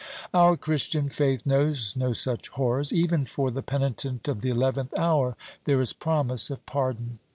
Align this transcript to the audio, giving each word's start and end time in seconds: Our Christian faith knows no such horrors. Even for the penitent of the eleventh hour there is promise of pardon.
Our 0.33 0.57
Christian 0.57 1.09
faith 1.09 1.45
knows 1.45 1.95
no 1.95 2.11
such 2.13 2.47
horrors. 2.47 2.91
Even 2.91 3.23
for 3.23 3.51
the 3.51 3.61
penitent 3.61 4.27
of 4.27 4.41
the 4.41 4.49
eleventh 4.49 4.95
hour 4.97 5.37
there 5.65 5.79
is 5.79 5.93
promise 5.93 6.49
of 6.49 6.65
pardon. 6.65 7.19